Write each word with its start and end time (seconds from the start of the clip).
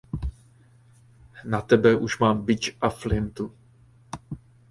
Na 1.45 1.59
tebe 1.67 1.91
už 2.05 2.13
mám 2.19 2.37
bič 2.45 2.77
a 2.81 2.89
flintu. 2.89 3.45